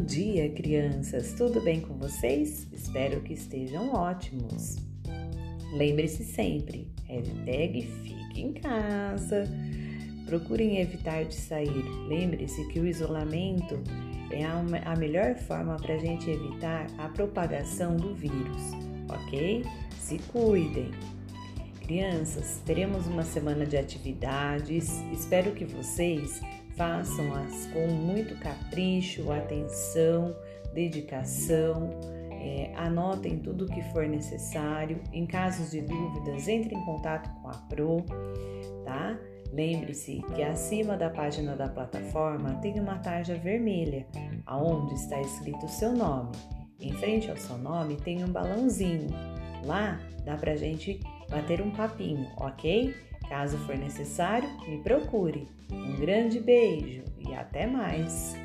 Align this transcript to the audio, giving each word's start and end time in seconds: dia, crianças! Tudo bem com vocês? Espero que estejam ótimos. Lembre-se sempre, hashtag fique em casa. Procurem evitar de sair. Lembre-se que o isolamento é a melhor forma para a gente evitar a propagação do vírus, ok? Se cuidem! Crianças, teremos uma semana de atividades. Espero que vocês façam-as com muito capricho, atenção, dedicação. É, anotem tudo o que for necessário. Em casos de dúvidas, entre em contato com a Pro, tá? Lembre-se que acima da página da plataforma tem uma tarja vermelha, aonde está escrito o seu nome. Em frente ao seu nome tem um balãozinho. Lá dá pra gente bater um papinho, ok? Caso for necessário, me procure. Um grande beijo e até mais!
dia, 0.00 0.48
crianças! 0.48 1.34
Tudo 1.34 1.60
bem 1.60 1.82
com 1.82 1.98
vocês? 1.98 2.66
Espero 2.72 3.20
que 3.20 3.34
estejam 3.34 3.92
ótimos. 3.92 4.76
Lembre-se 5.74 6.24
sempre, 6.24 6.88
hashtag 7.04 7.82
fique 7.82 8.40
em 8.40 8.54
casa. 8.54 9.44
Procurem 10.24 10.80
evitar 10.80 11.26
de 11.26 11.34
sair. 11.34 11.84
Lembre-se 12.08 12.66
que 12.68 12.80
o 12.80 12.86
isolamento 12.86 13.78
é 14.30 14.46
a 14.46 14.96
melhor 14.96 15.34
forma 15.36 15.76
para 15.76 15.96
a 15.96 15.98
gente 15.98 16.30
evitar 16.30 16.86
a 16.96 17.10
propagação 17.10 17.98
do 17.98 18.14
vírus, 18.14 18.72
ok? 19.10 19.62
Se 20.00 20.18
cuidem! 20.32 20.90
Crianças, 21.82 22.62
teremos 22.64 23.06
uma 23.06 23.24
semana 23.24 23.66
de 23.66 23.76
atividades. 23.76 25.02
Espero 25.12 25.52
que 25.52 25.66
vocês 25.66 26.40
façam-as 26.76 27.66
com 27.66 27.86
muito 27.88 28.38
capricho, 28.38 29.30
atenção, 29.32 30.36
dedicação. 30.72 31.90
É, 32.30 32.72
anotem 32.76 33.38
tudo 33.38 33.64
o 33.64 33.68
que 33.68 33.82
for 33.92 34.06
necessário. 34.06 35.00
Em 35.12 35.26
casos 35.26 35.70
de 35.70 35.80
dúvidas, 35.80 36.46
entre 36.46 36.74
em 36.74 36.84
contato 36.84 37.28
com 37.40 37.48
a 37.48 37.54
Pro, 37.68 38.04
tá? 38.84 39.18
Lembre-se 39.52 40.22
que 40.34 40.42
acima 40.42 40.96
da 40.96 41.08
página 41.08 41.56
da 41.56 41.68
plataforma 41.68 42.54
tem 42.56 42.78
uma 42.78 42.98
tarja 42.98 43.36
vermelha, 43.36 44.06
aonde 44.44 44.94
está 44.94 45.20
escrito 45.20 45.64
o 45.64 45.68
seu 45.68 45.92
nome. 45.92 46.32
Em 46.78 46.92
frente 46.92 47.30
ao 47.30 47.36
seu 47.36 47.56
nome 47.56 47.96
tem 47.96 48.22
um 48.22 48.28
balãozinho. 48.28 49.08
Lá 49.64 49.98
dá 50.24 50.36
pra 50.36 50.56
gente 50.56 51.00
bater 51.30 51.60
um 51.60 51.70
papinho, 51.70 52.26
ok? 52.36 52.94
Caso 53.28 53.58
for 53.58 53.76
necessário, 53.76 54.48
me 54.68 54.78
procure. 54.78 55.48
Um 55.70 55.96
grande 55.96 56.38
beijo 56.40 57.02
e 57.18 57.34
até 57.34 57.66
mais! 57.66 58.36